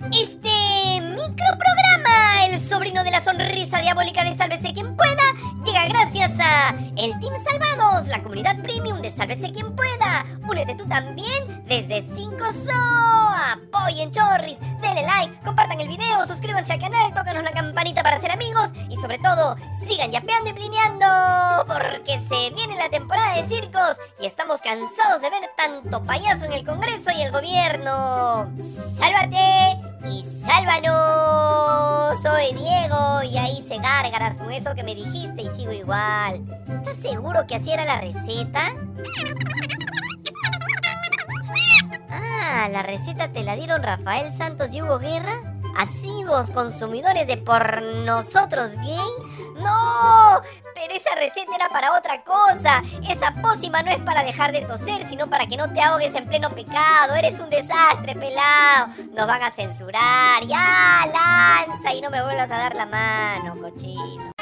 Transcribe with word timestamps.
Este 0.00 1.00
microprograma, 1.00 2.46
el 2.48 2.60
sobrino 2.60 3.04
de 3.04 3.12
la 3.12 3.20
sonrisa 3.20 3.80
diabólica 3.80 4.24
de 4.24 4.36
Sálvese 4.36 4.72
quien 4.72 4.96
pueda, 4.96 5.22
llega 5.64 5.86
gracias 5.86 6.03
el 6.96 7.18
Team 7.20 7.34
Salvados, 7.44 8.08
la 8.08 8.22
comunidad 8.22 8.60
premium 8.62 9.00
de 9.00 9.10
Sálvese 9.10 9.52
quien 9.52 9.74
pueda. 9.76 10.24
Únete 10.48 10.74
tú 10.74 10.86
también 10.86 11.64
desde 11.66 12.02
5 12.14 12.52
So. 12.52 12.72
Apoyen 13.52 14.10
Chorris, 14.10 14.58
denle 14.80 15.02
like, 15.02 15.40
compartan 15.44 15.80
el 15.80 15.88
video, 15.88 16.26
suscríbanse 16.26 16.72
al 16.72 16.80
canal, 16.80 17.12
tócanos 17.12 17.42
la 17.44 17.52
campanita 17.52 18.02
para 18.02 18.18
ser 18.18 18.32
amigos 18.32 18.70
y 18.88 18.96
sobre 18.96 19.18
todo 19.18 19.56
sigan 19.86 20.10
yapeando 20.10 20.50
y 20.50 20.52
plineando 20.54 21.06
porque 21.66 22.20
se 22.28 22.54
viene 22.54 22.76
la 22.76 22.88
temporada 22.88 23.34
de 23.34 23.48
circos 23.48 23.98
y 24.20 24.26
estamos 24.26 24.60
cansados 24.60 25.20
de 25.20 25.30
ver 25.30 25.50
tanto 25.56 26.02
payaso 26.04 26.46
en 26.46 26.52
el 26.52 26.64
Congreso 26.64 27.10
y 27.12 27.22
el 27.22 27.32
gobierno. 27.32 28.50
¡Sálvate! 28.60 29.93
Y 30.06 30.22
sálvanos. 30.22 32.20
Soy 32.22 32.54
Diego 32.54 33.22
y 33.22 33.36
ahí 33.38 33.58
hice 33.58 33.78
gárgaras 33.78 34.38
con 34.38 34.50
eso 34.50 34.74
que 34.74 34.82
me 34.82 34.94
dijiste 34.94 35.42
y 35.42 35.48
sigo 35.56 35.72
igual. 35.72 36.44
¿Estás 36.68 36.96
seguro 36.96 37.46
que 37.46 37.56
así 37.56 37.72
era 37.72 37.84
la 37.84 38.00
receta? 38.00 38.72
Ah, 42.10 42.68
la 42.70 42.82
receta 42.82 43.32
te 43.32 43.42
la 43.42 43.56
dieron 43.56 43.82
Rafael 43.82 44.32
Santos 44.32 44.72
y 44.72 44.82
Hugo 44.82 44.98
Guerra. 44.98 45.34
¿Asiduos 45.76 46.50
consumidores 46.50 47.26
de 47.26 47.36
por 47.36 47.82
nosotros 47.82 48.72
gay? 48.76 48.98
¡No! 49.56 50.40
Pero 50.84 50.96
esa 50.96 51.14
receta 51.14 51.54
era 51.54 51.70
para 51.70 51.96
otra 51.96 52.22
cosa. 52.22 52.82
Esa 53.08 53.34
pócima 53.40 53.82
no 53.82 53.90
es 53.90 54.00
para 54.00 54.22
dejar 54.22 54.52
de 54.52 54.66
toser, 54.66 55.08
sino 55.08 55.30
para 55.30 55.46
que 55.46 55.56
no 55.56 55.72
te 55.72 55.80
ahogues 55.80 56.14
en 56.14 56.28
pleno 56.28 56.50
pecado. 56.50 57.14
Eres 57.14 57.40
un 57.40 57.48
desastre, 57.48 58.14
pelado. 58.14 58.88
Nos 59.16 59.26
van 59.26 59.42
a 59.42 59.50
censurar. 59.50 60.44
Ya, 60.46 61.06
lanza 61.06 61.94
y 61.94 62.02
no 62.02 62.10
me 62.10 62.22
vuelvas 62.22 62.50
a 62.50 62.58
dar 62.58 62.74
la 62.74 62.84
mano, 62.84 63.56
cochino. 63.62 64.33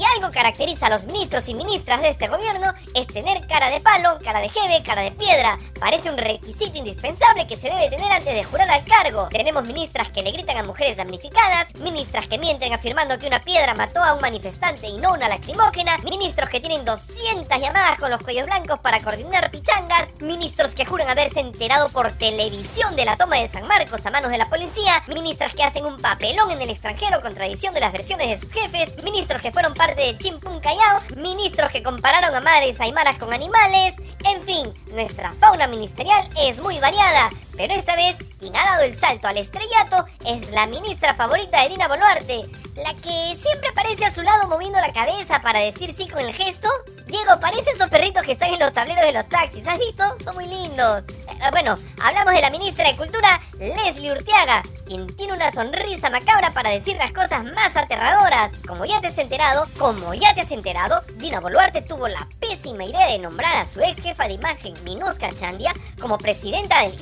Si 0.00 0.06
algo 0.16 0.32
caracteriza 0.32 0.86
a 0.86 0.88
los 0.88 1.04
ministros 1.04 1.46
y 1.50 1.52
ministras 1.52 2.00
de 2.00 2.08
este 2.08 2.26
gobierno 2.26 2.72
es 2.94 3.06
tener 3.06 3.46
cara 3.46 3.68
de 3.68 3.80
palo, 3.80 4.18
cara 4.24 4.40
de 4.40 4.48
jeve, 4.48 4.82
cara 4.82 5.02
de 5.02 5.10
piedra. 5.10 5.58
Parece 5.78 6.08
un 6.08 6.16
requisito 6.16 6.78
indispensable 6.78 7.46
que 7.46 7.54
se 7.54 7.68
debe 7.68 7.90
tener 7.90 8.10
antes 8.10 8.32
de 8.32 8.42
jurar 8.44 8.70
al 8.70 8.82
cargo. 8.86 9.28
Tenemos 9.30 9.66
ministras 9.66 10.08
que 10.08 10.22
le 10.22 10.32
gritan 10.32 10.56
a 10.56 10.62
mujeres 10.62 10.96
damnificadas, 10.96 11.74
ministras 11.74 12.28
que 12.28 12.38
mienten 12.38 12.72
afirmando 12.72 13.18
que 13.18 13.26
una 13.26 13.42
piedra 13.42 13.74
mató 13.74 14.02
a 14.02 14.14
un 14.14 14.22
manifestante 14.22 14.86
y 14.86 14.96
no 14.96 15.12
una 15.12 15.28
lacrimógena, 15.28 15.98
ministros 15.98 16.48
que 16.48 16.60
tienen 16.60 16.86
200 16.86 17.60
llamadas 17.60 17.98
con 17.98 18.10
los 18.10 18.22
cuellos 18.22 18.46
blancos 18.46 18.80
para 18.80 19.02
coordinar 19.02 19.50
pichangas, 19.50 20.08
ministros 20.18 20.74
que 20.74 20.86
juran 20.86 21.10
haberse 21.10 21.40
enterado 21.40 21.90
por 21.90 22.12
televisión 22.12 22.96
de 22.96 23.04
la 23.04 23.18
toma 23.18 23.36
de 23.36 23.48
San 23.48 23.68
Marcos 23.68 24.06
a 24.06 24.10
manos 24.10 24.30
de 24.30 24.38
la 24.38 24.48
policía, 24.48 25.04
ministras 25.08 25.52
que 25.52 25.62
hacen 25.62 25.84
un 25.84 25.98
papelón 25.98 26.50
en 26.52 26.62
el 26.62 26.70
extranjero 26.70 27.20
con 27.20 27.34
tradición 27.34 27.74
de 27.74 27.80
las 27.80 27.92
versiones 27.92 28.28
de 28.28 28.38
sus 28.38 28.50
jefes, 28.50 28.94
ministros 29.04 29.42
que 29.42 29.52
fueron 29.52 29.74
parte 29.74 29.89
de 29.96 30.16
Chimpún 30.18 30.60
Callao, 30.60 31.00
ministros 31.16 31.70
que 31.70 31.82
compararon 31.82 32.34
a 32.34 32.40
madres 32.40 32.80
aymaras 32.80 33.18
con 33.18 33.32
animales, 33.32 33.94
en 34.24 34.42
fin, 34.44 34.74
nuestra 34.92 35.34
fauna 35.40 35.66
ministerial 35.66 36.28
es 36.38 36.58
muy 36.58 36.78
variada, 36.78 37.30
pero 37.60 37.74
esta 37.74 37.94
vez 37.94 38.16
quien 38.38 38.56
ha 38.56 38.64
dado 38.70 38.84
el 38.84 38.96
salto 38.96 39.28
al 39.28 39.36
estrellato 39.36 40.06
es 40.24 40.50
la 40.50 40.66
ministra 40.66 41.12
favorita 41.12 41.62
de 41.62 41.68
Dina 41.68 41.88
Boluarte, 41.88 42.48
la 42.74 42.94
que 42.94 43.36
siempre 43.36 43.68
aparece 43.70 44.06
a 44.06 44.10
su 44.10 44.22
lado 44.22 44.48
moviendo 44.48 44.80
la 44.80 44.94
cabeza 44.94 45.42
para 45.42 45.60
decir 45.60 45.94
sí 45.94 46.08
con 46.08 46.20
el 46.20 46.32
gesto. 46.32 46.68
Diego, 47.06 47.38
parece 47.38 47.72
esos 47.72 47.90
perritos 47.90 48.24
que 48.24 48.32
están 48.32 48.54
en 48.54 48.60
los 48.60 48.72
tableros 48.72 49.04
de 49.04 49.12
los 49.12 49.28
taxis, 49.28 49.66
¿has 49.66 49.78
visto? 49.78 50.04
Son 50.24 50.36
muy 50.36 50.46
lindos. 50.46 51.02
Eh, 51.28 51.50
bueno, 51.50 51.76
hablamos 52.00 52.32
de 52.32 52.40
la 52.40 52.50
ministra 52.50 52.88
de 52.88 52.96
Cultura, 52.96 53.40
Leslie 53.58 54.12
Urteaga, 54.12 54.62
quien 54.86 55.08
tiene 55.16 55.34
una 55.34 55.50
sonrisa 55.50 56.08
macabra 56.08 56.52
para 56.52 56.70
decir 56.70 56.96
las 56.96 57.12
cosas 57.12 57.44
más 57.44 57.76
aterradoras. 57.76 58.52
Como 58.66 58.84
ya 58.84 59.00
te 59.00 59.08
has 59.08 59.18
enterado, 59.18 59.66
como 59.76 60.14
ya 60.14 60.34
te 60.34 60.42
has 60.42 60.52
enterado, 60.52 61.02
Dina 61.16 61.40
Boluarte 61.40 61.82
tuvo 61.82 62.08
la 62.08 62.26
pésima 62.38 62.84
idea 62.84 63.08
de 63.08 63.18
nombrar 63.18 63.56
a 63.56 63.66
su 63.66 63.80
ex 63.80 64.00
jefa 64.00 64.28
de 64.28 64.34
imagen, 64.34 64.72
Minuska 64.84 65.32
Chandia, 65.32 65.74
como 66.00 66.16
presidenta 66.16 66.82
del 66.82 66.96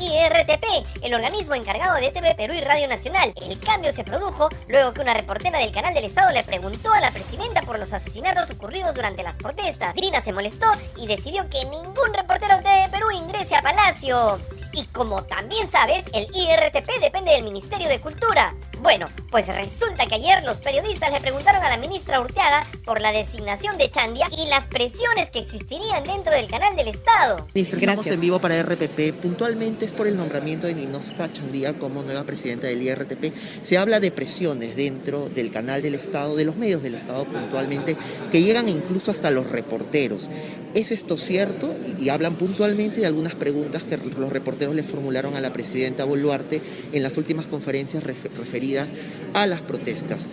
El 1.03 1.13
organismo 1.13 1.55
encargado 1.55 1.97
de 1.97 2.11
TV 2.11 2.35
Perú 2.35 2.55
y 2.55 2.63
Radio 2.63 2.89
Nacional. 2.89 3.35
El 3.43 3.59
cambio 3.61 3.93
se 3.93 4.03
produjo 4.03 4.49
luego 4.67 4.95
que 4.95 5.03
una 5.03 5.13
reportera 5.13 5.59
del 5.59 5.73
canal 5.73 5.93
del 5.93 6.07
Estado 6.07 6.31
le 6.31 6.43
preguntó 6.43 6.91
a 6.91 7.01
la 7.01 7.11
presidenta 7.11 7.61
por 7.61 7.79
los 7.79 7.93
asesinatos 7.93 8.51
ocurridos 8.51 8.95
durante 8.95 9.23
las 9.23 9.37
protestas. 9.37 9.95
Dina 9.95 10.23
se 10.23 10.33
molestó 10.33 10.67
y 10.97 11.07
decidió 11.07 11.51
que 11.51 11.67
ningún 11.67 12.15
reportero 12.15 12.57
de 12.57 12.63
TV 12.63 12.89
Perú 12.91 13.11
ingrese 13.11 13.57
a 13.57 13.63
Palacio. 13.63 14.39
Y 14.79 14.85
como 14.93 15.25
también 15.25 15.69
sabes, 15.69 16.05
el 16.13 16.29
IRTP 16.33 17.01
depende 17.01 17.33
del 17.33 17.43
Ministerio 17.43 17.89
de 17.89 18.01
Cultura. 18.01 18.55
Bueno, 18.81 19.09
pues 19.29 19.49
resulta 19.49 20.07
que 20.07 20.15
ayer 20.15 20.45
los 20.45 20.61
periodistas 20.61 21.11
le 21.11 21.21
preguntaron 21.21 21.61
a 21.65 21.69
la 21.69 21.79
ministra 21.79 22.21
Urteaga 22.21 22.65
por 22.85 23.01
la 23.01 23.11
designación 23.11 23.77
de 23.77 23.91
Chandia 23.91 24.29
y 24.39 24.49
las 24.49 24.69
presiones 24.69 25.31
que 25.31 25.41
existirían 25.41 26.05
dentro 26.05 26.33
del 26.33 26.47
canal 26.47 26.77
del 26.77 26.87
Estado. 26.87 27.49
Ministra, 27.55 27.81
estamos 27.81 28.07
en 28.07 28.21
vivo 28.21 28.39
para 28.39 28.63
RPP. 28.63 29.15
Puntualmente 29.21 29.85
es 29.85 29.93
por 29.93 30.07
el 30.07 30.17
nombramiento 30.17 30.69
de 30.69 30.75
Ninoska 30.75 31.33
Chandía 31.33 31.77
como 31.77 32.05
nueva 32.05 32.23
presidenta 32.23 32.69
del 32.69 32.81
IRTP. 32.83 33.35
Se 33.65 33.79
habla 33.79 33.99
de 33.99 34.13
presiones 34.13 34.77
dentro 34.77 35.29
del 35.29 35.51
canal 35.51 35.83
del 35.83 35.97
Estado, 35.97 36.37
de 36.37 36.45
los 36.45 36.55
medios 36.55 36.85
del 36.85 36.95
Estado 36.95 37.25
puntualmente, 37.25 37.97
que 38.31 38.43
llegan 38.43 38.69
incluso 38.69 39.11
hasta 39.11 39.33
los 39.33 39.51
reporteros. 39.51 40.29
¿Es 40.75 40.93
esto 40.93 41.17
cierto? 41.17 41.75
Y, 41.99 42.11
hablan 42.11 42.37
puntualmente 42.37 43.01
de 43.01 43.07
algunas 43.07 43.35
preguntas 43.35 43.83
que 43.83 43.97
los 43.97 44.33
reporteros 44.33 44.68
le 44.75 44.83
formularon 44.83 45.37
a 45.37 45.41
la 45.41 45.53
presidenta 45.53 46.05
Boluarte 46.05 46.61
en 46.93 47.03
las 47.03 47.17
últimas 47.17 47.47
conferencias 47.47 48.03
referidas 48.03 48.89
a 49.35 49.47
las 49.47 49.61
protestas. 49.61 50.27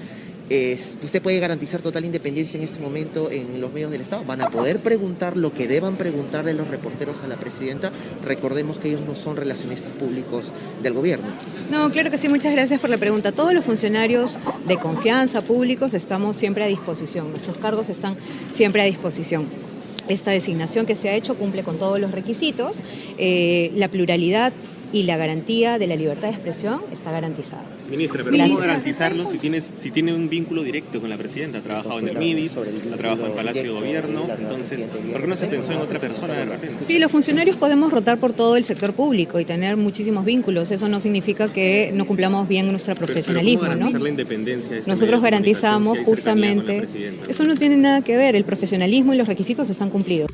¿Usted 0.47 1.23
puede 1.23 1.39
garantizar 1.39 1.81
total 1.81 2.05
independencia 2.05 2.55
en 2.55 2.63
este 2.63 2.79
momento 2.79 3.31
en 3.31 3.59
los 3.59 3.73
medios 3.73 3.89
del 3.89 4.01
Estado? 4.01 4.23
¿Van 4.25 4.41
a 4.41 4.51
poder 4.51 4.77
preguntar 4.77 5.35
lo 5.35 5.51
que 5.51 5.67
deban 5.67 5.95
preguntarle 5.95 6.53
los 6.53 6.67
reporteros 6.67 7.23
a 7.23 7.27
la 7.27 7.35
presidenta? 7.35 7.91
Recordemos 8.23 8.77
que 8.77 8.89
ellos 8.89 9.01
no 9.01 9.15
son 9.15 9.37
relacionistas 9.37 9.91
públicos 9.93 10.51
del 10.83 10.93
gobierno. 10.93 11.25
No, 11.71 11.89
claro 11.89 12.11
que 12.11 12.19
sí, 12.19 12.29
muchas 12.29 12.51
gracias 12.51 12.79
por 12.79 12.91
la 12.91 12.99
pregunta. 12.99 13.31
Todos 13.31 13.55
los 13.55 13.65
funcionarios 13.65 14.37
de 14.67 14.77
confianza 14.77 15.41
públicos 15.41 15.95
estamos 15.95 16.37
siempre 16.37 16.63
a 16.63 16.67
disposición, 16.67 17.31
nuestros 17.31 17.57
cargos 17.57 17.89
están 17.89 18.15
siempre 18.51 18.83
a 18.83 18.85
disposición. 18.85 19.64
Esta 20.07 20.31
designación 20.31 20.85
que 20.85 20.95
se 20.95 21.09
ha 21.09 21.15
hecho 21.15 21.35
cumple 21.35 21.63
con 21.63 21.77
todos 21.77 21.99
los 21.99 22.11
requisitos. 22.11 22.77
Eh, 23.17 23.71
la 23.75 23.87
pluralidad 23.87 24.53
y 24.93 25.03
la 25.03 25.17
garantía 25.17 25.79
de 25.79 25.87
la 25.87 25.95
libertad 25.95 26.29
de 26.29 26.35
expresión 26.35 26.81
está 26.91 27.11
garantizada. 27.11 27.74
Ministra, 27.89 28.23
pero 28.23 28.37
¿cómo 28.37 28.57
garantizarlo 28.57 29.27
si, 29.27 29.37
tienes, 29.37 29.67
si 29.75 29.91
tiene 29.91 30.13
un 30.13 30.29
vínculo 30.29 30.63
directo 30.63 30.99
con 30.99 31.09
la 31.09 31.17
presidenta? 31.17 31.59
Ha 31.59 31.61
trabajado 31.61 31.99
en 31.99 32.09
el 32.09 32.17
MIDIS, 32.17 32.57
ha 32.57 32.97
trabajado 32.97 33.27
en 33.27 33.33
Palacio 33.33 33.63
de 33.63 33.69
Gobierno, 33.69 34.27
entonces, 34.37 34.87
¿por 35.11 35.21
qué 35.21 35.27
no 35.27 35.37
se 35.37 35.47
pensó 35.47 35.71
en 35.71 35.79
otra 35.79 35.99
persona 35.99 36.33
de 36.33 36.45
repente? 36.45 36.83
Sí, 36.83 36.99
los 36.99 37.11
funcionarios 37.11 37.57
podemos 37.57 37.91
rotar 37.91 38.17
por 38.17 38.33
todo 38.33 38.57
el 38.57 38.63
sector 38.63 38.93
público 38.93 39.39
y 39.39 39.45
tener 39.45 39.77
muchísimos 39.77 40.25
vínculos. 40.25 40.71
Eso 40.71 40.87
no 40.87 40.99
significa 40.99 41.51
que 41.51 41.91
no 41.93 42.05
cumplamos 42.05 42.47
bien 42.47 42.69
nuestro 42.71 42.95
profesionalismo, 42.95 43.61
pero, 43.61 43.75
¿no? 43.75 43.89
la 43.97 44.09
independencia 44.09 44.71
de 44.71 44.79
este 44.79 44.91
Nosotros 44.91 45.21
garantizamos 45.21 45.97
justamente... 46.05 46.87
Eso 47.27 47.43
no 47.43 47.55
tiene 47.55 47.77
nada 47.77 48.01
que 48.01 48.17
ver, 48.17 48.35
el 48.35 48.43
profesionalismo 48.43 49.13
y 49.13 49.17
los 49.17 49.27
requisitos 49.27 49.69
están 49.69 49.89
cumplidos. 49.89 50.31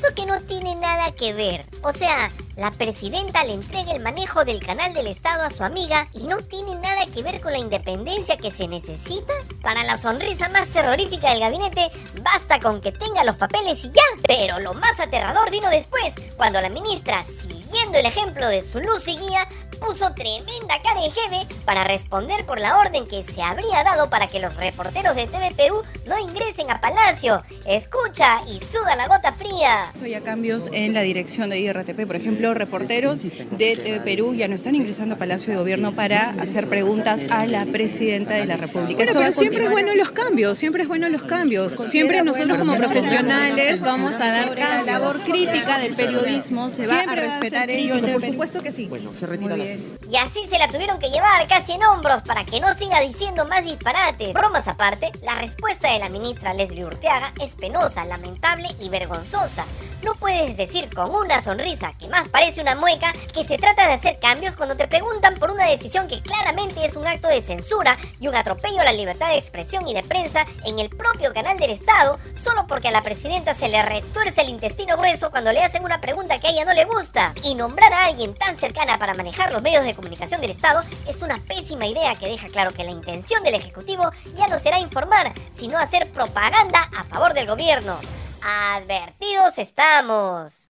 Oye, 0.00 0.14
¿cómo 0.14 0.14
es 0.14 0.14
eso 0.14 0.14
que 0.14 0.26
no 0.26 0.40
tiene 0.42 0.76
nada 0.76 1.12
que 1.12 1.32
ver? 1.32 1.66
O 1.82 1.92
sea, 1.92 2.30
la 2.56 2.70
presidenta 2.70 3.44
le 3.44 3.54
entrega 3.54 3.92
el 3.92 4.02
manejo 4.02 4.44
del 4.44 4.64
canal 4.64 4.92
del 4.94 5.06
Estado 5.06 5.44
a 5.44 5.50
su 5.50 5.64
amiga 5.64 6.06
y 6.12 6.26
no 6.26 6.38
tiene 6.38 6.74
nada 6.74 7.06
que 7.12 7.22
ver 7.22 7.40
con 7.40 7.52
la 7.52 7.58
independencia 7.58 8.36
que 8.36 8.50
se 8.50 8.68
necesita. 8.68 9.32
Para 9.62 9.84
la 9.84 9.98
sonrisa 9.98 10.48
más 10.48 10.68
terrorífica 10.68 11.30
del 11.30 11.40
gabinete, 11.40 11.90
basta 12.22 12.60
con 12.60 12.80
que 12.80 12.92
tenga 12.92 13.24
los 13.24 13.36
papeles 13.36 13.84
y 13.84 13.90
ya. 13.90 14.02
Pero 14.26 14.58
lo 14.58 14.74
más 14.74 14.98
aterrador 15.00 15.50
vino 15.50 15.68
después, 15.70 16.14
cuando 16.36 16.60
la 16.60 16.68
ministra, 16.68 17.24
siguiendo 17.24 17.98
el 17.98 18.06
ejemplo 18.06 18.48
de 18.48 18.62
su 18.62 18.80
luz 18.80 19.06
y 19.08 19.18
guía, 19.18 19.48
puso 19.80 20.12
tremenda 20.14 20.80
cara 20.82 21.04
en 21.04 21.12
jefe 21.12 21.54
para 21.64 21.84
responder 21.84 22.44
por 22.44 22.60
la 22.60 22.78
orden 22.78 23.06
que 23.06 23.24
se 23.24 23.42
habría 23.42 23.82
dado 23.82 24.10
para 24.10 24.28
que 24.28 24.38
los 24.38 24.54
reporteros 24.56 25.16
de 25.16 25.26
TV 25.26 25.52
Perú 25.56 25.82
no 26.06 26.18
ingresen 26.18 26.70
a 26.70 26.80
Palacio. 26.80 27.42
Escucha 27.66 28.40
y 28.46 28.60
suda 28.60 28.94
la 28.96 29.08
gota 29.08 29.32
fría. 29.32 29.92
Hay 30.02 30.20
cambios 30.20 30.68
en 30.72 30.94
la 30.94 31.00
dirección 31.00 31.50
de 31.50 31.58
IRTP. 31.58 32.06
Por 32.06 32.16
ejemplo, 32.16 32.54
reporteros 32.54 33.22
de 33.22 33.76
TV 33.76 34.00
Perú 34.00 34.34
ya 34.34 34.48
no 34.48 34.54
están 34.54 34.74
ingresando 34.74 35.14
a 35.14 35.18
Palacio 35.18 35.52
de 35.52 35.58
Gobierno 35.58 35.92
para 35.92 36.30
hacer 36.40 36.68
preguntas 36.68 37.24
a 37.30 37.46
la 37.46 37.64
presidenta 37.66 38.34
de 38.34 38.46
la 38.46 38.56
República. 38.56 39.04
pero 39.06 39.32
siempre 39.32 39.64
es 39.64 39.70
bueno 39.70 39.94
los 39.94 40.10
cambios, 40.10 40.58
siempre 40.58 40.82
es 40.82 40.88
bueno 40.88 41.08
los 41.08 41.22
cambios. 41.22 41.72
Siempre 41.88 42.22
nosotros 42.22 42.58
como 42.58 42.76
profesionales 42.76 43.80
vamos 43.80 44.16
a 44.16 44.30
dar 44.30 44.58
La 44.58 44.82
labor 44.82 45.20
crítica 45.22 45.78
del 45.78 45.94
periodismo 45.94 46.70
se 46.70 46.86
va 46.86 47.00
a 47.00 47.14
respetar 47.14 47.68
Por 48.12 48.22
supuesto 48.22 48.62
que 48.62 48.72
sí. 48.72 48.86
Bueno, 48.86 49.12
se 49.18 49.26
retira 49.26 49.56
la... 49.56 49.64
Y 50.08 50.16
así 50.16 50.46
se 50.48 50.58
la 50.58 50.68
tuvieron 50.68 50.98
que 50.98 51.10
llevar 51.10 51.46
casi 51.46 51.72
en 51.72 51.84
hombros 51.84 52.22
para 52.22 52.44
que 52.44 52.60
no 52.60 52.74
siga 52.74 53.00
diciendo 53.00 53.46
más 53.46 53.64
disparates. 53.64 54.32
Bromas 54.32 54.66
aparte, 54.68 55.12
la 55.22 55.36
respuesta 55.36 55.92
de 55.92 55.98
la 55.98 56.08
ministra 56.08 56.54
Leslie 56.54 56.84
Urteaga 56.84 57.32
es 57.40 57.54
penosa, 57.54 58.04
lamentable 58.04 58.68
y 58.80 58.88
vergonzosa. 58.88 59.64
No 60.02 60.14
puedes 60.14 60.56
decir 60.56 60.92
con 60.94 61.14
una 61.14 61.42
sonrisa, 61.42 61.92
que 61.98 62.08
más 62.08 62.28
parece 62.28 62.62
una 62.62 62.74
mueca, 62.74 63.12
que 63.34 63.44
se 63.44 63.58
trata 63.58 63.86
de 63.86 63.92
hacer 63.92 64.18
cambios 64.18 64.56
cuando 64.56 64.74
te 64.74 64.88
preguntan 64.88 65.34
por 65.34 65.50
una 65.50 65.66
decisión 65.66 66.08
que 66.08 66.22
claramente 66.22 66.84
es 66.84 66.96
un 66.96 67.06
acto 67.06 67.28
de 67.28 67.42
censura 67.42 67.98
y 68.18 68.26
un 68.26 68.34
atropello 68.34 68.80
a 68.80 68.84
la 68.84 68.92
libertad 68.92 69.28
de 69.28 69.36
expresión 69.36 69.86
y 69.86 69.94
de 69.94 70.02
prensa 70.02 70.46
en 70.64 70.78
el 70.78 70.88
propio 70.88 71.32
canal 71.32 71.58
del 71.58 71.70
Estado, 71.70 72.18
solo 72.34 72.66
porque 72.66 72.88
a 72.88 72.92
la 72.92 73.02
presidenta 73.02 73.54
se 73.54 73.68
le 73.68 73.82
retuerce 73.82 74.40
el 74.40 74.48
intestino 74.48 74.96
grueso 74.96 75.30
cuando 75.30 75.52
le 75.52 75.62
hacen 75.62 75.84
una 75.84 76.00
pregunta 76.00 76.38
que 76.38 76.48
a 76.48 76.50
ella 76.50 76.64
no 76.64 76.72
le 76.72 76.84
gusta. 76.84 77.34
Y 77.44 77.54
nombrar 77.54 77.92
a 77.92 78.06
alguien 78.06 78.34
tan 78.34 78.58
cercana 78.58 78.98
para 78.98 79.14
manejar 79.14 79.52
los 79.52 79.59
medios 79.62 79.84
de 79.84 79.94
comunicación 79.94 80.40
del 80.40 80.50
Estado 80.50 80.82
es 81.08 81.22
una 81.22 81.38
pésima 81.38 81.86
idea 81.86 82.14
que 82.14 82.26
deja 82.26 82.48
claro 82.48 82.72
que 82.72 82.84
la 82.84 82.90
intención 82.90 83.42
del 83.42 83.54
Ejecutivo 83.54 84.10
ya 84.36 84.48
no 84.48 84.58
será 84.58 84.78
informar, 84.78 85.32
sino 85.54 85.78
hacer 85.78 86.10
propaganda 86.12 86.88
a 86.96 87.04
favor 87.04 87.34
del 87.34 87.46
gobierno. 87.46 87.98
Advertidos 88.42 89.58
estamos. 89.58 90.68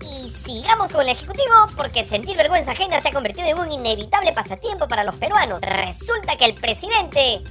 Y 0.00 0.32
sigamos 0.44 0.92
con 0.92 1.02
el 1.02 1.08
Ejecutivo 1.08 1.54
porque 1.76 2.04
sentir 2.04 2.36
vergüenza 2.36 2.70
ajena 2.70 3.00
se 3.00 3.08
ha 3.08 3.12
convertido 3.12 3.48
en 3.48 3.58
un 3.58 3.72
inevitable 3.72 4.32
pasatiempo 4.32 4.86
para 4.86 5.02
los 5.02 5.16
peruanos. 5.16 5.60
Resulta 5.60 6.36
que 6.36 6.44
el 6.44 6.54
presidente 6.54 7.42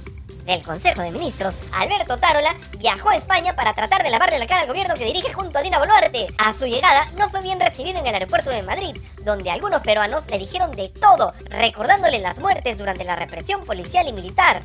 del 0.48 0.62
Consejo 0.62 1.02
de 1.02 1.12
Ministros, 1.12 1.58
Alberto 1.72 2.16
Tarola, 2.16 2.56
viajó 2.78 3.10
a 3.10 3.16
España 3.16 3.54
para 3.54 3.74
tratar 3.74 4.02
de 4.02 4.10
lavarle 4.10 4.38
la 4.38 4.46
cara 4.46 4.62
al 4.62 4.68
gobierno 4.68 4.94
que 4.94 5.04
dirige 5.04 5.32
junto 5.32 5.58
a 5.58 5.62
Dina 5.62 5.78
Boluarte. 5.78 6.26
A 6.38 6.52
su 6.52 6.66
llegada 6.66 7.06
no 7.16 7.28
fue 7.28 7.42
bien 7.42 7.60
recibido 7.60 7.98
en 7.98 8.06
el 8.06 8.14
aeropuerto 8.14 8.50
de 8.50 8.62
Madrid, 8.62 8.96
donde 9.22 9.50
algunos 9.50 9.82
peruanos 9.82 10.28
le 10.30 10.38
dijeron 10.38 10.72
de 10.72 10.88
todo, 10.88 11.34
recordándole 11.50 12.18
las 12.18 12.38
muertes 12.38 12.78
durante 12.78 13.04
la 13.04 13.14
represión 13.14 13.64
policial 13.64 14.08
y 14.08 14.12
militar. 14.12 14.62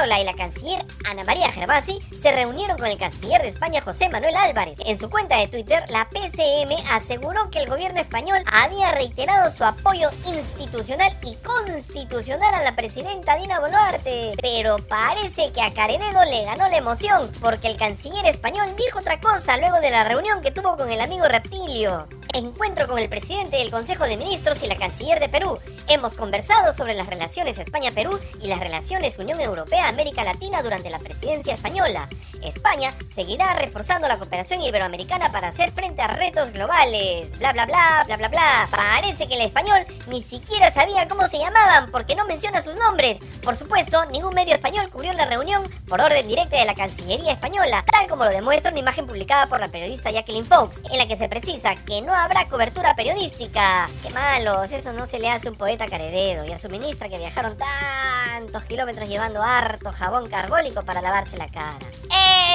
Y 0.00 0.24
la 0.24 0.34
canciller 0.34 0.86
Ana 1.10 1.24
María 1.24 1.50
Gervasi 1.50 1.98
se 2.22 2.30
reunieron 2.30 2.78
con 2.78 2.86
el 2.86 2.96
canciller 2.96 3.42
de 3.42 3.48
España 3.48 3.80
José 3.80 4.08
Manuel 4.08 4.36
Álvarez. 4.36 4.78
En 4.86 4.96
su 4.96 5.10
cuenta 5.10 5.36
de 5.38 5.48
Twitter, 5.48 5.82
la 5.90 6.08
PCM 6.08 6.72
aseguró 6.92 7.50
que 7.50 7.58
el 7.58 7.68
gobierno 7.68 8.00
español 8.00 8.38
había 8.52 8.92
reiterado 8.92 9.50
su 9.50 9.64
apoyo 9.64 10.08
institucional 10.24 11.18
y 11.22 11.34
constitucional 11.36 12.54
a 12.54 12.62
la 12.62 12.76
presidenta 12.76 13.36
Dina 13.36 13.58
Boluarte. 13.58 14.34
Pero 14.40 14.76
parece 14.78 15.52
que 15.52 15.62
a 15.62 15.74
Carenedo 15.74 16.24
le 16.26 16.44
ganó 16.44 16.68
la 16.68 16.76
emoción, 16.76 17.30
porque 17.40 17.66
el 17.66 17.76
canciller 17.76 18.24
español 18.26 18.76
dijo 18.76 19.00
otra 19.00 19.20
cosa 19.20 19.56
luego 19.56 19.80
de 19.80 19.90
la 19.90 20.04
reunión 20.04 20.42
que 20.42 20.52
tuvo 20.52 20.76
con 20.76 20.92
el 20.92 21.00
amigo 21.00 21.26
Reptilio. 21.26 22.08
Encuentro 22.38 22.86
con 22.86 23.00
el 23.00 23.08
presidente 23.08 23.56
del 23.56 23.72
Consejo 23.72 24.04
de 24.04 24.16
Ministros 24.16 24.62
y 24.62 24.68
la 24.68 24.76
canciller 24.76 25.18
de 25.18 25.28
Perú. 25.28 25.58
Hemos 25.88 26.14
conversado 26.14 26.72
sobre 26.72 26.94
las 26.94 27.08
relaciones 27.08 27.58
España-Perú 27.58 28.16
y 28.40 28.46
las 28.46 28.60
relaciones 28.60 29.18
Unión 29.18 29.40
Europea-América 29.40 30.22
Latina 30.22 30.62
durante 30.62 30.88
la 30.88 31.00
presidencia 31.00 31.54
española. 31.54 32.08
España 32.40 32.94
seguirá 33.12 33.54
reforzando 33.54 34.06
la 34.06 34.18
cooperación 34.18 34.62
iberoamericana 34.62 35.32
para 35.32 35.48
hacer 35.48 35.72
frente 35.72 36.00
a 36.00 36.06
retos 36.06 36.52
globales. 36.52 37.36
Bla 37.40 37.52
bla 37.52 37.66
bla, 37.66 38.04
bla 38.06 38.16
bla 38.16 38.28
bla. 38.28 38.68
Parece 38.70 39.26
que 39.26 39.34
el 39.34 39.40
español 39.40 39.84
ni 40.06 40.22
siquiera 40.22 40.70
sabía 40.72 41.08
cómo 41.08 41.26
se 41.26 41.38
llamaban 41.38 41.90
porque 41.90 42.14
no 42.14 42.24
menciona 42.24 42.62
sus 42.62 42.76
nombres. 42.76 43.18
Por 43.42 43.56
supuesto, 43.56 44.06
ningún 44.12 44.34
medio 44.34 44.54
español 44.54 44.90
cubrió 44.90 45.12
la 45.12 45.24
reunión 45.24 45.68
por 45.88 46.00
orden 46.00 46.28
directa 46.28 46.56
de 46.56 46.66
la 46.66 46.76
Cancillería 46.76 47.32
española, 47.32 47.84
tal 47.90 48.06
como 48.06 48.24
lo 48.24 48.30
demuestra 48.30 48.70
una 48.70 48.78
imagen 48.78 49.08
publicada 49.08 49.46
por 49.46 49.58
la 49.58 49.68
periodista 49.68 50.12
Jacqueline 50.12 50.46
Fox, 50.46 50.82
en 50.88 50.98
la 50.98 51.08
que 51.08 51.16
se 51.16 51.28
precisa 51.28 51.74
que 51.74 52.00
no 52.00 52.14
habrá 52.28 52.46
cobertura 52.46 52.94
periodística. 52.94 53.88
Qué 54.02 54.10
malos, 54.10 54.70
eso 54.70 54.92
no 54.92 55.06
se 55.06 55.18
le 55.18 55.30
hace 55.30 55.48
un 55.48 55.56
poeta 55.56 55.86
carededo 55.86 56.44
y 56.44 56.52
a 56.52 56.58
su 56.58 56.68
ministra 56.68 57.08
que 57.08 57.16
viajaron 57.16 57.56
tantos 57.56 58.64
kilómetros 58.64 59.08
llevando 59.08 59.42
harto 59.42 59.90
jabón 59.92 60.28
carbólico 60.28 60.82
para 60.82 61.00
lavarse 61.00 61.38
la 61.38 61.46
cara. 61.46 61.86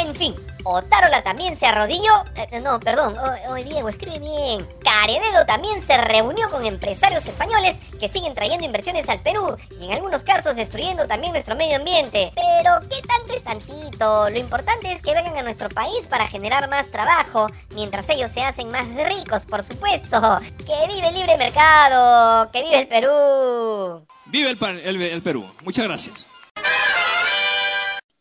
En 0.01 0.15
fin, 0.15 0.35
Otárola 0.63 1.23
también 1.23 1.57
se 1.57 1.65
arrodilló. 1.65 2.25
Eh, 2.35 2.59
no, 2.61 2.79
perdón, 2.79 3.15
oh, 3.49 3.55
Diego, 3.55 3.89
escribe 3.89 4.19
bien. 4.19 4.67
Carededo 4.83 5.45
también 5.45 5.85
se 5.85 5.97
reunió 5.97 6.49
con 6.49 6.65
empresarios 6.65 7.25
españoles 7.25 7.77
que 7.99 8.09
siguen 8.09 8.33
trayendo 8.33 8.65
inversiones 8.65 9.07
al 9.09 9.19
Perú 9.19 9.57
y 9.79 9.85
en 9.85 9.93
algunos 9.93 10.23
casos 10.23 10.55
destruyendo 10.55 11.07
también 11.07 11.33
nuestro 11.33 11.55
medio 11.55 11.77
ambiente. 11.77 12.31
Pero, 12.35 12.79
¿qué 12.89 13.01
tanto 13.07 13.33
es 13.33 13.43
tantito? 13.43 14.29
Lo 14.29 14.39
importante 14.39 14.91
es 14.91 15.01
que 15.01 15.13
vengan 15.13 15.37
a 15.37 15.43
nuestro 15.43 15.69
país 15.69 16.07
para 16.09 16.27
generar 16.27 16.69
más 16.69 16.89
trabajo, 16.91 17.47
mientras 17.75 18.09
ellos 18.09 18.31
se 18.31 18.41
hacen 18.41 18.71
más 18.71 18.87
ricos, 18.95 19.45
por 19.45 19.63
supuesto. 19.63 20.39
¡Que 20.65 20.87
vive 20.87 21.07
el 21.09 21.15
libre 21.15 21.37
mercado! 21.37 22.49
¡Que 22.51 22.63
vive 22.63 22.79
el 22.79 22.87
Perú! 22.87 24.05
Vive 24.25 24.49
el 24.49 25.21
Perú. 25.21 25.45
Muchas 25.63 25.85
gracias. 25.85 26.32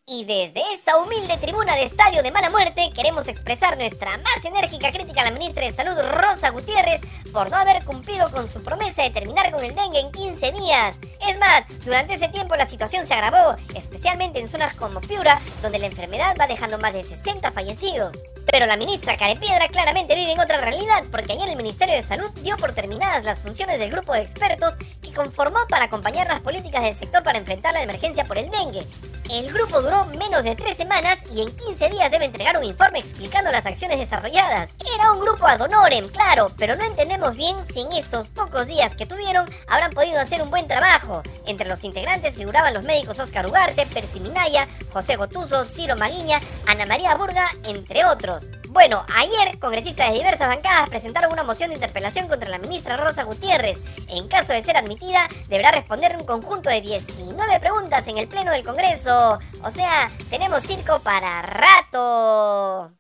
Y 0.08 0.25
desde 0.25 0.60
esta 0.75 0.96
humilde 0.96 1.37
tribuna 1.37 1.76
de 1.76 1.84
Estadio 1.84 2.25
de 2.25 2.32
Mala 2.32 2.50
Muerte 2.50 2.90
queremos 2.93 3.28
expresar 3.28 3.76
nuestra 3.76 4.19
más 4.19 4.44
enérgica 4.44 4.90
crítica 4.90 5.20
a 5.20 5.26
la 5.26 5.31
ministra 5.31 5.64
de 5.64 5.72
Salud 5.72 5.96
Rosa 5.96 6.50
Gutiérrez 6.50 7.00
por 7.32 7.49
no 7.52 7.56
haber 7.56 7.84
cumplido 7.84 8.28
con 8.32 8.49
su 8.49 8.64
promesa 8.64 9.04
de 9.04 9.10
terminar 9.10 9.52
con 9.52 9.62
el 9.62 9.76
dengue 9.76 10.00
en 10.00 10.10
15 10.10 10.52
días. 10.52 10.99
Es 11.28 11.38
más, 11.38 11.66
durante 11.84 12.14
ese 12.14 12.26
tiempo 12.28 12.56
la 12.56 12.66
situación 12.66 13.06
se 13.06 13.14
agravó, 13.14 13.56
especialmente 13.76 14.40
en 14.40 14.49
zonas 14.49 14.75
como 14.75 15.00
Piura, 15.00 15.40
donde 15.62 15.78
la 15.78 15.87
enfermedad 15.87 16.34
va 16.38 16.49
dejando 16.49 16.78
más 16.78 16.93
de 16.93 17.04
60 17.04 17.52
fallecidos. 17.52 18.19
Pero 18.50 18.66
la 18.66 18.76
ministra 18.76 19.16
Carepiedra 19.16 19.69
claramente 19.69 20.16
vive 20.16 20.32
en 20.32 20.40
otra 20.40 20.60
realidad, 20.60 21.04
porque 21.12 21.34
ayer 21.34 21.49
el 21.49 21.56
Ministerio 21.56 21.94
de 21.94 22.02
Salud 22.02 22.28
dio 22.43 22.56
por 22.56 22.72
terminadas 22.72 23.25
las 23.25 23.40
funciones 23.40 23.78
del 23.78 23.93
grupo 23.93 24.12
de 24.12 24.22
expertos 24.22 24.75
que 25.00 25.12
conformó 25.12 25.60
para 25.69 25.84
acompañar 25.84 26.26
las 26.26 26.40
políticas 26.40 26.82
del 26.82 26.96
sector 26.96 27.22
para 27.22 27.38
enfrentar 27.38 27.72
la 27.72 27.82
emergencia 27.82 28.25
por 28.25 28.37
el 28.37 28.50
dengue. 28.50 28.84
El 29.31 29.50
grupo 29.52 29.81
duró 29.81 29.92
menos 30.06 30.43
de 30.43 30.56
tres 30.56 30.77
semanas 30.77 31.19
y 31.31 31.43
en 31.43 31.55
15 31.55 31.91
días 31.91 32.11
debe 32.11 32.25
entregar 32.25 32.56
un 32.56 32.65
informe 32.65 32.99
explicando 32.99 33.50
las 33.50 33.67
acciones 33.67 33.99
desarrolladas. 33.99 34.71
Era 34.94 35.12
un 35.12 35.21
grupo 35.21 35.47
ad 35.47 35.61
honorem, 35.61 36.09
claro, 36.09 36.50
pero 36.56 36.77
no 36.77 36.85
entendemos 36.85 37.37
bien 37.37 37.56
si 37.67 37.83
en 37.83 37.93
estos 37.93 38.29
pocos 38.31 38.67
días 38.67 38.97
que 38.97 39.06
tuvieron 39.06 39.49
habrán 39.69 39.91
podido 39.91 40.19
hacer 40.19 40.41
un 40.43 40.50
buen 40.50 40.67
trabajo. 40.67 41.23
Entre 41.47 41.69
los 41.69 41.85
integrantes 41.85 42.35
figuraban 42.35 42.75
los 42.75 42.85
médicos 42.85 43.19
Oscar 43.19 43.47
Ugarte, 43.47 43.87
Percy 43.87 44.21
Minaya, 44.21 44.67
José 44.93 45.17
Gotuso, 45.17 45.65
Ciro 45.65 45.95
Maguiña, 45.97 46.41
Ana 46.73 46.87
María 46.87 47.15
Burga, 47.17 47.45
entre 47.65 48.03
otros. 48.07 48.49
Bueno, 48.71 49.05
ayer 49.15 49.59
congresistas 49.59 50.09
de 50.09 50.17
diversas 50.17 50.49
bancadas 50.49 50.89
presentaron 50.89 51.31
una 51.31 51.43
moción 51.43 51.69
de 51.69 51.75
interpelación 51.75 52.29
contra 52.29 52.49
la 52.49 52.57
ministra 52.57 52.97
Rosa 52.97 53.25
Gutiérrez. 53.25 53.79
En 54.09 54.27
caso 54.27 54.55
de 54.55 54.63
ser 54.63 54.79
admitida, 54.79 55.29
deberá 55.49 55.71
responder 55.71 56.17
un 56.17 56.25
conjunto 56.25 56.71
de 56.71 56.81
19 56.81 57.61
preguntas 57.61 58.09
en 58.09 58.17
el 58.17 58.26
Pleno 58.26 58.52
del 58.52 58.64
Congreso. 58.64 59.38
O 59.62 59.71
sea, 59.71 60.11
tenemos 60.31 60.62
circo 60.62 60.99
para 61.00 61.43
rato. 61.43 62.91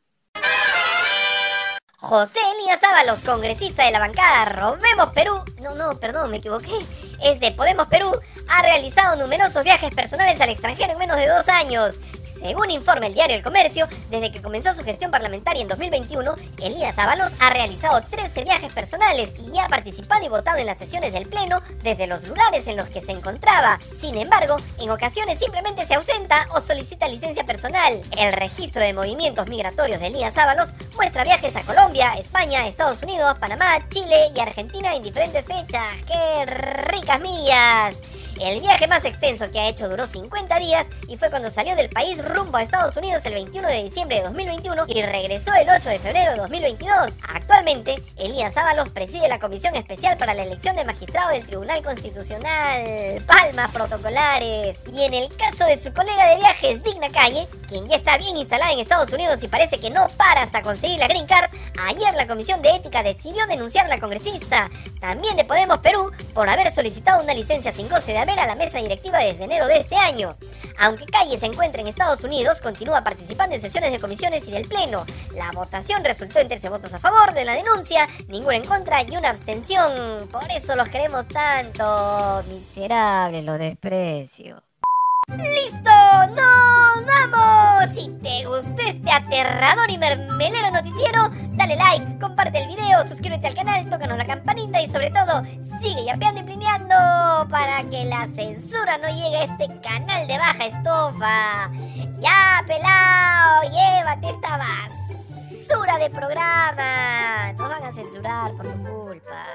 José 1.96 2.40
Elías 2.58 2.82
Ábalos, 2.82 3.20
congresista 3.20 3.84
de 3.84 3.92
la 3.92 4.00
bancada 4.00 4.44
Robemos 4.44 5.10
Perú, 5.14 5.42
no, 5.62 5.76
no, 5.76 5.98
perdón, 6.00 6.32
me 6.32 6.38
equivoqué, 6.38 6.76
es 7.22 7.38
de 7.38 7.52
Podemos 7.52 7.86
Perú, 7.86 8.10
ha 8.48 8.62
realizado 8.62 9.14
numerosos 9.16 9.62
viajes 9.62 9.94
personales 9.94 10.40
al 10.40 10.50
extranjero 10.50 10.92
en 10.92 10.98
menos 10.98 11.16
de 11.16 11.28
dos 11.28 11.48
años. 11.48 12.00
Según 12.42 12.72
informa 12.72 13.06
el 13.06 13.14
diario 13.14 13.36
El 13.36 13.42
Comercio, 13.42 13.86
desde 14.10 14.32
que 14.32 14.42
comenzó 14.42 14.74
su 14.74 14.82
gestión 14.82 15.12
parlamentaria 15.12 15.62
en 15.62 15.68
2021, 15.68 16.34
Elías 16.60 16.98
Ábalos 16.98 17.32
ha 17.38 17.50
realizado 17.50 18.00
13 18.02 18.42
viajes 18.42 18.72
personales 18.72 19.32
y 19.38 19.56
ha 19.60 19.68
participado 19.68 20.24
y 20.24 20.28
votado 20.28 20.58
en 20.58 20.66
las 20.66 20.78
sesiones 20.78 21.12
del 21.12 21.28
Pleno 21.28 21.62
desde 21.84 22.08
los 22.08 22.26
lugares 22.26 22.66
en 22.66 22.76
los 22.76 22.88
que 22.88 23.00
se 23.00 23.12
encontraba. 23.12 23.78
Sin 24.00 24.16
embargo, 24.16 24.56
en 24.80 24.90
ocasiones 24.90 25.38
simplemente 25.38 25.86
se 25.86 25.94
ausenta 25.94 26.48
o 26.52 26.60
solicita 26.60 27.06
licencia 27.06 27.44
personal. 27.44 28.02
El 28.18 28.32
registro 28.32 28.82
de 28.82 28.92
movimientos 28.92 29.46
migratorios 29.46 30.00
de 30.00 30.08
Elías 30.08 30.36
Ábalos 30.36 30.74
muestra 30.96 31.22
viajes 31.22 31.54
a 31.54 31.62
Colombia, 31.62 32.14
España, 32.18 32.66
Estados 32.66 33.02
Unidos, 33.04 33.38
Panamá, 33.38 33.88
Chile 33.88 34.32
y 34.34 34.40
Argentina 34.40 34.96
en 34.96 35.04
diferentes 35.04 35.44
fechas. 35.46 35.86
¡Qué 36.08 36.46
ricas 36.46 37.20
millas! 37.20 37.96
El 38.40 38.60
viaje 38.60 38.86
más 38.86 39.04
extenso 39.04 39.50
que 39.50 39.60
ha 39.60 39.68
hecho 39.68 39.88
duró 39.88 40.06
50 40.06 40.58
días 40.58 40.86
y 41.08 41.16
fue 41.16 41.30
cuando 41.30 41.50
salió 41.50 41.76
del 41.76 41.88
país 41.88 42.22
rumbo 42.24 42.56
a 42.56 42.62
Estados 42.62 42.96
Unidos 42.96 43.24
el 43.26 43.34
21 43.34 43.68
de 43.68 43.84
diciembre 43.84 44.16
de 44.18 44.22
2021 44.24 44.84
y 44.88 45.02
regresó 45.02 45.52
el 45.54 45.68
8 45.68 45.88
de 45.88 45.98
febrero 45.98 46.32
de 46.32 46.38
2022. 46.38 47.18
Actualmente, 47.34 48.02
Elías 48.16 48.56
Ábalos 48.56 48.90
preside 48.90 49.28
la 49.28 49.38
Comisión 49.38 49.76
Especial 49.76 50.16
para 50.16 50.34
la 50.34 50.44
Elección 50.44 50.76
del 50.76 50.86
Magistrado 50.86 51.30
del 51.30 51.46
Tribunal 51.46 51.82
Constitucional. 51.82 53.22
Palmas 53.26 53.70
protocolares. 53.72 54.78
Y 54.92 55.02
en 55.02 55.14
el 55.14 55.36
caso 55.36 55.64
de 55.66 55.80
su 55.80 55.92
colega 55.92 56.28
de 56.28 56.36
viajes, 56.36 56.82
Digna 56.82 57.08
Calle, 57.10 57.48
quien 57.72 57.86
ya 57.86 57.96
está 57.96 58.18
bien 58.18 58.36
instalada 58.36 58.70
en 58.70 58.80
Estados 58.80 59.10
Unidos 59.14 59.42
y 59.42 59.48
parece 59.48 59.80
que 59.80 59.88
no 59.88 60.06
para 60.18 60.42
hasta 60.42 60.60
conseguir 60.60 60.98
la 60.98 61.08
Green 61.08 61.26
Card, 61.26 61.50
Ayer 61.88 62.12
la 62.14 62.26
Comisión 62.26 62.60
de 62.60 62.76
Ética 62.76 63.02
decidió 63.02 63.46
denunciar 63.46 63.86
a 63.86 63.88
la 63.88 63.98
congresista, 63.98 64.70
también 65.00 65.36
de 65.36 65.44
Podemos 65.44 65.78
Perú, 65.78 66.10
por 66.34 66.50
haber 66.50 66.70
solicitado 66.70 67.22
una 67.22 67.32
licencia 67.32 67.72
sin 67.72 67.88
goce 67.88 68.12
de 68.12 68.18
haber 68.18 68.38
a 68.38 68.46
la 68.46 68.56
mesa 68.56 68.78
directiva 68.78 69.18
desde 69.18 69.44
enero 69.44 69.66
de 69.66 69.78
este 69.78 69.96
año. 69.96 70.36
Aunque 70.78 71.06
Calle 71.06 71.38
se 71.38 71.46
encuentra 71.46 71.80
en 71.80 71.86
Estados 71.88 72.22
Unidos, 72.24 72.60
continúa 72.60 73.02
participando 73.02 73.54
en 73.54 73.62
sesiones 73.62 73.90
de 73.90 74.00
comisiones 74.00 74.46
y 74.46 74.50
del 74.50 74.68
Pleno. 74.68 75.06
La 75.34 75.50
votación 75.52 76.04
resultó 76.04 76.40
en 76.40 76.48
13 76.48 76.68
votos 76.68 76.92
a 76.92 76.98
favor 76.98 77.32
de 77.32 77.46
la 77.46 77.54
denuncia, 77.54 78.06
ninguno 78.28 78.52
en 78.52 78.66
contra 78.66 79.02
y 79.02 79.16
una 79.16 79.30
abstención. 79.30 80.28
Por 80.28 80.44
eso 80.50 80.76
los 80.76 80.88
queremos 80.88 81.26
tanto. 81.28 82.42
Miserable, 82.48 83.42
lo 83.42 83.56
desprecio. 83.56 84.62
¡Listo! 85.36 85.90
¡Nos 86.28 87.06
vamos! 87.06 87.94
Si 87.94 88.08
te 88.22 88.44
gustó 88.46 88.82
este 88.86 89.10
aterrador 89.10 89.90
y 89.90 89.98
mermelero 89.98 90.70
noticiero, 90.70 91.30
dale 91.52 91.76
like, 91.76 92.18
comparte 92.18 92.58
el 92.58 92.68
video, 92.68 93.06
suscríbete 93.06 93.46
al 93.46 93.54
canal, 93.54 93.88
tócanos 93.88 94.18
la 94.18 94.26
campanita 94.26 94.80
y 94.80 94.90
sobre 94.90 95.10
todo, 95.10 95.42
sigue 95.80 96.04
yapeando 96.04 96.40
y 96.40 96.44
plineando 96.44 96.94
para 97.48 97.82
que 97.90 98.04
la 98.04 98.26
censura 98.34 98.98
no 98.98 99.08
llegue 99.08 99.36
a 99.36 99.44
este 99.44 99.68
canal 99.80 100.26
de 100.26 100.38
baja 100.38 100.66
estofa. 100.66 101.70
¡Ya, 102.20 102.62
pelao! 102.66 103.62
¡Llévate 103.70 104.30
esta 104.30 104.58
basura 104.58 105.98
de 105.98 106.10
programa! 106.10 107.52
Nos 107.56 107.68
van 107.68 107.84
a 107.84 107.92
censurar 107.92 108.52
por 108.52 108.66
tu 108.66 108.82
culpa. 108.84 109.46